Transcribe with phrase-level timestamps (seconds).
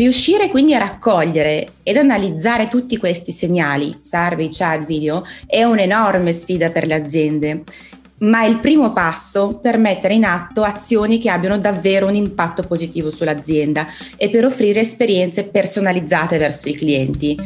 [0.00, 6.70] Riuscire quindi a raccogliere ed analizzare tutti questi segnali, survey, chat, video, è un'enorme sfida
[6.70, 7.64] per le aziende,
[8.20, 12.62] ma è il primo passo per mettere in atto azioni che abbiano davvero un impatto
[12.62, 13.86] positivo sull'azienda
[14.16, 17.36] e per offrire esperienze personalizzate verso i clienti.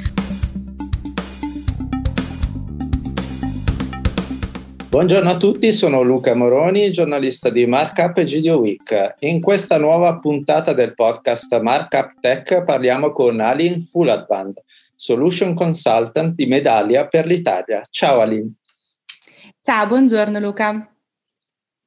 [4.95, 9.14] Buongiorno a tutti, sono Luca Moroni, giornalista di Markup e GDO Week.
[9.23, 14.63] In questa nuova puntata del podcast Markup Tech parliamo con Alin Fuladband,
[14.95, 17.82] Solution Consultant di Medaglia per l'Italia.
[17.91, 18.54] Ciao Alin.
[19.61, 20.89] Ciao, buongiorno Luca.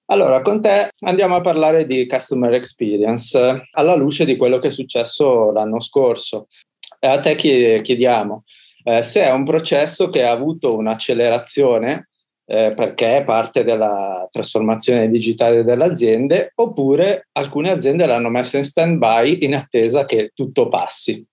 [0.08, 4.72] Allora, con te andiamo a parlare di Customer Experience alla luce di quello che è
[4.72, 6.48] successo l'anno scorso.
[7.00, 8.44] A te chiediamo
[8.84, 12.09] eh, se è un processo che ha avuto un'accelerazione
[12.50, 18.64] eh, perché è parte della trasformazione digitale delle aziende, oppure alcune aziende l'hanno messa in
[18.64, 21.26] stand-by in attesa che tutto passi.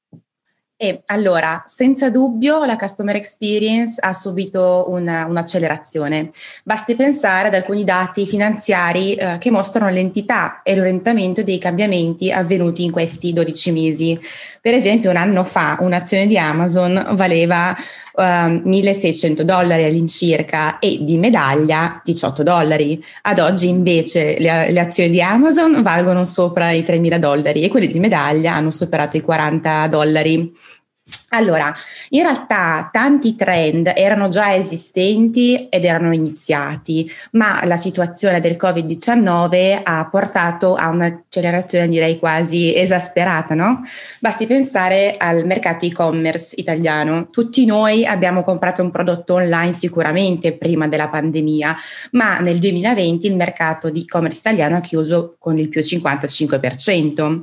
[0.76, 6.30] E allora, senza dubbio, la customer experience ha subito una, un'accelerazione.
[6.64, 12.82] Basti pensare ad alcuni dati finanziari eh, che mostrano l'entità e l'orientamento dei cambiamenti avvenuti
[12.82, 14.20] in questi 12 mesi.
[14.60, 17.74] Per esempio, un anno fa un'azione di Amazon valeva
[18.14, 23.02] uh, ehm, 1600 dollari all'incirca e di medaglia 18 dollari.
[23.22, 27.88] Ad oggi invece le, le azioni di Amazon valgono sopra i 3000 dollari e quelle
[27.88, 30.52] di medaglia hanno superato i 40 dollari.
[31.34, 31.74] Allora,
[32.10, 39.80] in realtà tanti trend erano già esistenti ed erano iniziati, ma la situazione del Covid-19
[39.82, 43.82] ha portato a un'accelerazione direi quasi esasperata, no?
[44.20, 47.28] Basti pensare al mercato e-commerce italiano.
[47.30, 51.76] Tutti noi abbiamo comprato un prodotto online sicuramente prima della pandemia,
[52.12, 57.42] ma nel 2020 il mercato di e-commerce italiano ha chiuso con il più 55%.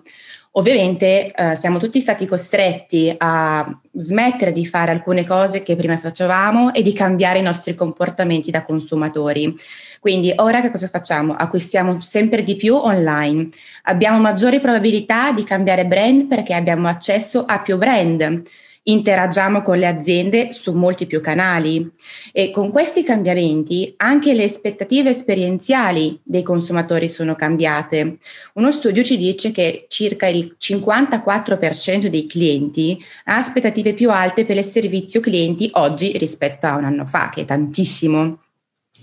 [0.55, 6.73] Ovviamente eh, siamo tutti stati costretti a smettere di fare alcune cose che prima facevamo
[6.73, 9.55] e di cambiare i nostri comportamenti da consumatori.
[10.01, 11.33] Quindi ora che cosa facciamo?
[11.33, 13.47] Acquistiamo sempre di più online,
[13.83, 18.43] abbiamo maggiori probabilità di cambiare brand perché abbiamo accesso a più brand
[18.83, 21.89] interagiamo con le aziende su molti più canali
[22.31, 28.17] e con questi cambiamenti anche le aspettative esperienziali dei consumatori sono cambiate.
[28.53, 34.57] Uno studio ci dice che circa il 54% dei clienti ha aspettative più alte per
[34.57, 38.39] il servizio clienti oggi rispetto a un anno fa, che è tantissimo.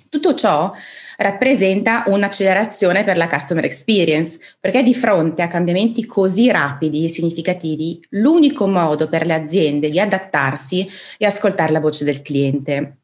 [0.08, 0.72] Tutto ciò
[1.18, 8.00] rappresenta un'accelerazione per la customer experience, perché di fronte a cambiamenti così rapidi e significativi,
[8.10, 12.97] l'unico modo per le aziende di adattarsi è ascoltare la voce del cliente.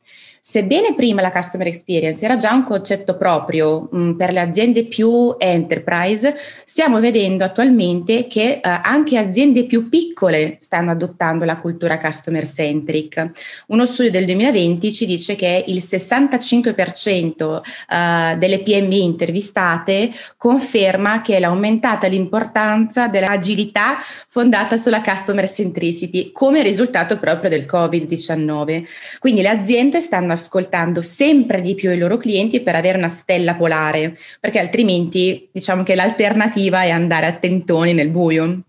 [0.47, 4.85] Sebbene prima la customer experience era già un concetto proprio mh, mm, per le aziende
[4.85, 11.97] più enterprise, stiamo vedendo attualmente che eh, anche aziende più piccole stanno adottando la cultura
[11.97, 13.31] customer centric.
[13.69, 21.39] Uno studio del 2020 ci dice che il 65% eh, delle PMI intervistate conferma che
[21.39, 23.97] è aumentata l'importanza dell'agilità
[24.29, 28.85] fondata sulla customer centricity come risultato proprio del Covid-19.
[29.19, 33.55] Quindi le aziende stanno ascoltando sempre di più i loro clienti per avere una stella
[33.55, 38.63] polare, perché altrimenti diciamo che l'alternativa è andare a tentoni nel buio.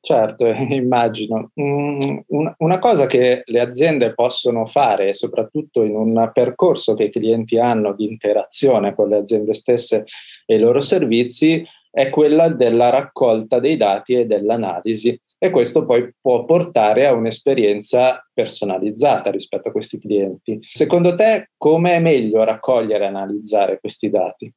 [0.00, 1.50] Certo, immagino.
[1.60, 1.98] Mm,
[2.58, 7.92] una cosa che le aziende possono fare, soprattutto in un percorso che i clienti hanno
[7.92, 10.04] di interazione con le aziende stesse
[10.46, 16.12] e i loro servizi, è quella della raccolta dei dati e dell'analisi e questo poi
[16.20, 20.58] può portare a un'esperienza personalizzata rispetto a questi clienti.
[20.60, 24.52] Secondo te come è meglio raccogliere e analizzare questi dati?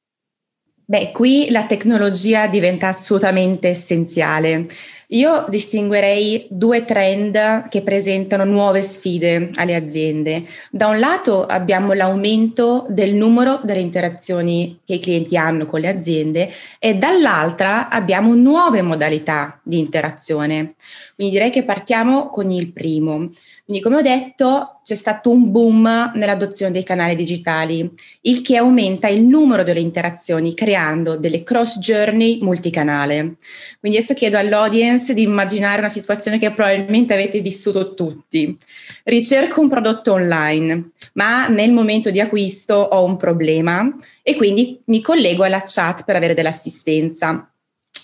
[0.91, 4.67] Beh, qui la tecnologia diventa assolutamente essenziale.
[5.13, 10.45] Io distinguerei due trend che presentano nuove sfide alle aziende.
[10.69, 15.89] Da un lato abbiamo l'aumento del numero delle interazioni che i clienti hanno con le
[15.89, 16.49] aziende
[16.79, 20.75] e dall'altra abbiamo nuove modalità di interazione.
[21.21, 23.29] Quindi direi che partiamo con il primo.
[23.63, 27.87] Quindi come ho detto c'è stato un boom nell'adozione dei canali digitali,
[28.21, 33.35] il che aumenta il numero delle interazioni creando delle cross journey multicanale.
[33.79, 38.57] Quindi adesso chiedo all'audience di immaginare una situazione che probabilmente avete vissuto tutti.
[39.03, 45.01] Ricerco un prodotto online, ma nel momento di acquisto ho un problema e quindi mi
[45.01, 47.50] collego alla chat per avere dell'assistenza.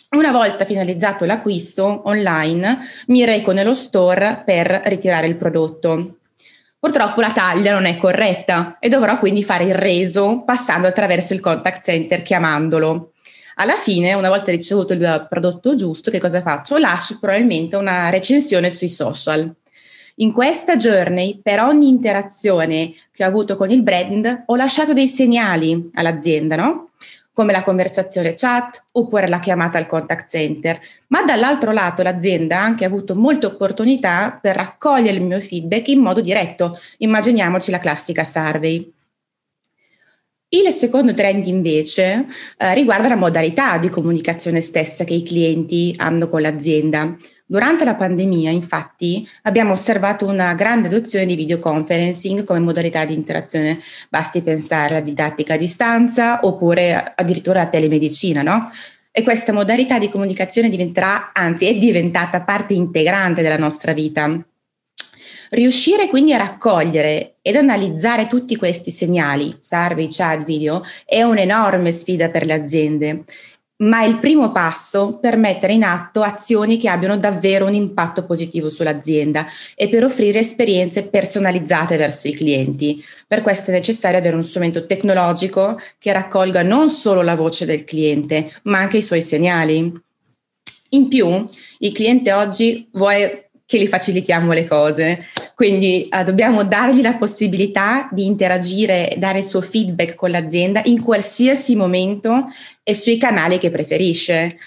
[0.09, 6.19] Una volta finalizzato l'acquisto online, mi reco nello store per ritirare il prodotto.
[6.79, 11.41] Purtroppo la taglia non è corretta e dovrò quindi fare il reso passando attraverso il
[11.41, 13.11] contact center chiamandolo.
[13.55, 16.77] Alla fine, una volta ricevuto il prodotto giusto, che cosa faccio?
[16.77, 19.53] Lascio probabilmente una recensione sui social.
[20.19, 25.07] In questa journey, per ogni interazione che ho avuto con il brand, ho lasciato dei
[25.07, 26.91] segnali all'azienda, no?
[27.37, 30.79] Come la conversazione chat oppure la chiamata al contact center,
[31.09, 35.99] ma dall'altro lato l'azienda ha anche avuto molte opportunità per raccogliere il mio feedback in
[35.99, 36.79] modo diretto.
[36.97, 38.91] Immaginiamoci la classica survey.
[40.49, 42.25] Il secondo trend invece
[42.57, 47.15] eh, riguarda la modalità di comunicazione stessa che i clienti hanno con l'azienda.
[47.49, 53.79] Durante la pandemia, infatti, abbiamo osservato una grande adozione di videoconferencing come modalità di interazione.
[54.09, 58.69] Basti pensare alla didattica a distanza oppure addirittura alla telemedicina, no?
[59.11, 64.45] E questa modalità di comunicazione diventerà, anzi è diventata parte integrante della nostra vita.
[65.51, 72.29] Riuscire quindi a raccogliere ed analizzare tutti questi segnali, survey, chat, video, è un'enorme sfida
[72.29, 73.23] per le aziende
[73.77, 78.25] ma è il primo passo per mettere in atto azioni che abbiano davvero un impatto
[78.25, 79.45] positivo sull'azienda
[79.75, 83.03] e per offrire esperienze personalizzate verso i clienti.
[83.27, 87.83] Per questo è necessario avere uno strumento tecnologico che raccolga non solo la voce del
[87.83, 90.05] cliente, ma anche i suoi segnali.
[90.91, 91.47] In più,
[91.79, 95.25] il cliente oggi vuole che gli facilitiamo le cose.
[95.53, 101.03] Quindi eh, dobbiamo dargli la possibilità di interagire, dare il suo feedback con l'azienda in
[101.03, 102.47] qualsiasi momento
[102.81, 104.57] e sui canali che preferisce.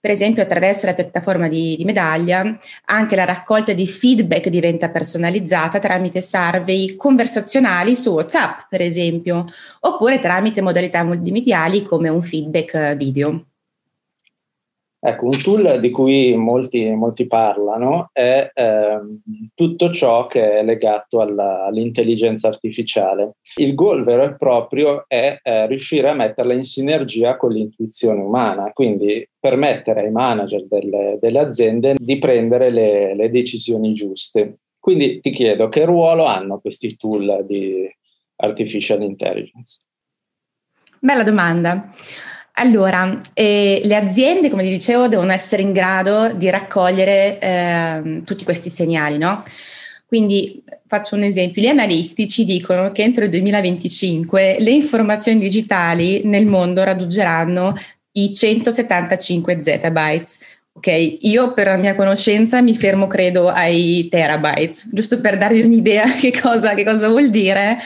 [0.00, 2.56] Per esempio, attraverso la piattaforma di, di, Medaglia,
[2.86, 9.44] anche la raccolta di feedback diventa personalizzata tramite survey conversazionali su WhatsApp, per esempio,
[9.80, 13.47] oppure tramite modalità multimediali come un feedback video.
[15.00, 18.98] Ecco, un tool di cui molti, molti parlano è eh,
[19.54, 23.36] tutto ciò che è legato alla, all'intelligenza artificiale.
[23.56, 28.72] Il goal vero e proprio è eh, riuscire a metterla in sinergia con l'intuizione umana,
[28.72, 34.56] quindi permettere ai manager delle, delle aziende di prendere le, le decisioni giuste.
[34.80, 37.88] Quindi ti chiedo che ruolo hanno questi tool di
[38.36, 39.78] artificial intelligence?
[40.98, 41.88] Bella domanda.
[42.60, 48.42] Allora, eh, le aziende, come ti dicevo, devono essere in grado di raccogliere eh, tutti
[48.42, 49.44] questi segnali, no?
[50.04, 56.22] Quindi faccio un esempio, gli analisti ci dicono che entro il 2025 le informazioni digitali
[56.24, 57.76] nel mondo raggiungeranno
[58.12, 60.38] i 175 zettabytes.
[60.72, 66.10] Ok, io per la mia conoscenza mi fermo credo ai terabytes, giusto per darvi un'idea
[66.18, 67.78] che cosa, che cosa vuol dire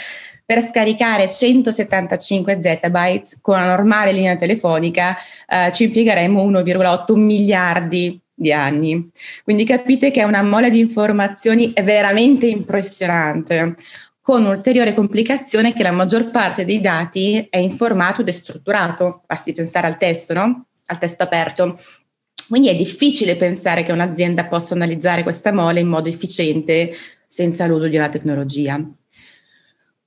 [0.52, 5.16] per scaricare 175 zettabytes con una normale linea telefonica
[5.48, 9.10] eh, ci impiegheremo 1,8 miliardi di anni.
[9.44, 13.76] Quindi capite che è una mole di informazioni veramente impressionante
[14.20, 19.86] con un'ulteriore complicazione che la maggior parte dei dati è in formato destrutturato, basti pensare
[19.86, 20.66] al testo, no?
[20.84, 21.80] Al testo aperto.
[22.46, 26.94] Quindi è difficile pensare che un'azienda possa analizzare questa mole in modo efficiente
[27.24, 28.86] senza l'uso di una tecnologia.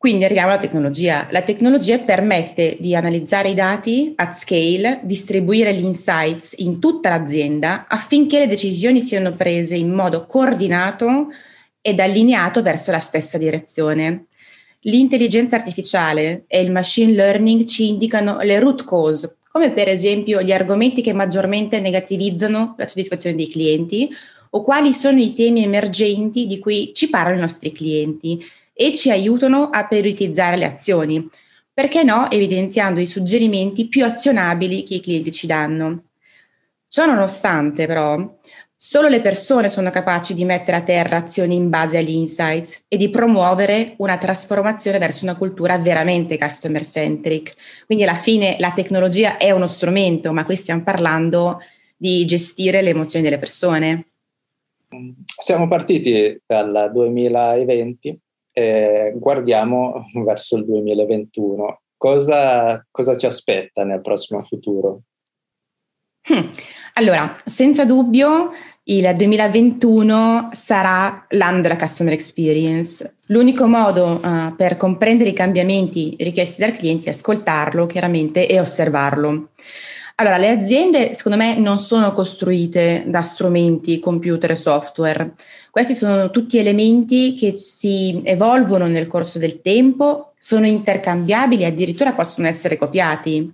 [0.05, 1.27] Quindi arriviamo alla tecnologia.
[1.31, 7.87] La tecnologia permette di analizzare i dati at scale, distribuire gli insights in tutta l'azienda
[7.87, 11.29] affinché le decisioni siano prese in modo coordinato
[11.81, 14.27] ed allineato verso la stessa direzione.
[14.81, 20.51] L'intelligenza artificiale e il machine learning ci indicano le root cause, come per esempio gli
[20.51, 24.07] argomenti che maggiormente negativizzano la soddisfazione dei clienti
[24.51, 28.39] o quali sono i temi emergenti di cui ci parlano i nostri clienti
[28.77, 31.29] e ci aiutano a prioritizzare le azioni,
[31.73, 36.03] perché no evidenziando i suggerimenti più azionabili che i clienti ci danno.
[36.87, 38.37] Ciò nonostante, però,
[38.75, 42.97] solo le persone sono capaci di mettere a terra azioni in base agli insights e
[42.97, 47.53] di promuovere una trasformazione verso una cultura veramente customer centric.
[47.85, 51.59] Quindi alla fine la tecnologia è uno strumento, ma qui stiamo parlando
[51.95, 54.07] di gestire le emozioni delle persone.
[55.37, 58.19] Siamo partiti dal 2020
[58.57, 61.81] eh, guardiamo verso il 2021.
[61.97, 65.01] Cosa, cosa, ci aspetta nel prossimo futuro?
[66.29, 66.49] Hmm.
[66.93, 68.51] Allora, senza dubbio
[68.83, 73.15] il 2021 sarà l'anno della customer experience.
[73.27, 79.49] L'unico modo uh, per comprendere i cambiamenti richiesti dal cliente è ascoltarlo chiaramente e osservarlo.
[80.17, 85.33] Allora, le aziende secondo me non sono costruite da strumenti, computer e software.
[85.69, 92.47] Questi sono tutti elementi che si evolvono nel corso del tempo, sono intercambiabili addirittura possono
[92.47, 93.51] essere copiati.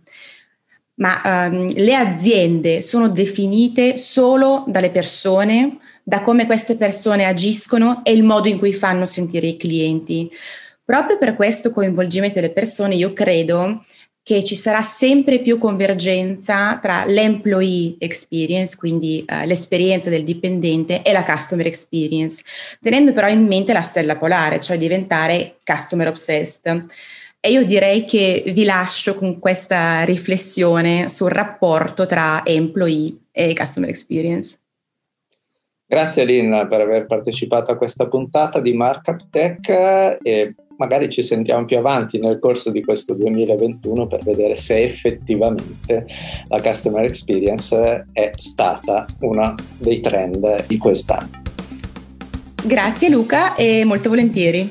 [0.95, 8.11] Ma um, le aziende sono definite solo dalle persone, da come queste persone agiscono e
[8.11, 10.29] il modo in cui fanno sentire i clienti.
[10.85, 13.81] Proprio per questo coinvolgimento delle persone, io credo
[14.23, 21.11] che ci sarà sempre più convergenza tra l'employee experience, quindi uh, l'esperienza del dipendente, e
[21.11, 22.43] la customer experience,
[22.79, 26.85] tenendo però in mente la stella polare, cioè diventare customer obsessed.
[27.39, 33.89] E io direi che vi lascio con questa riflessione sul rapporto tra employee e customer
[33.89, 34.59] experience.
[35.87, 39.67] Grazie Lynn per aver partecipato a questa puntata di Markup Tech
[40.21, 46.07] e magari ci sentiamo più avanti nel corso di questo 2021 per vedere se effettivamente
[46.47, 51.29] la customer experience è stata uno dei trend di quest'anno.
[52.63, 54.67] Grazie Luca e molto volentieri.